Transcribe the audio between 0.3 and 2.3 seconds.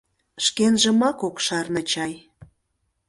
—Шкенжымак от шарне чай?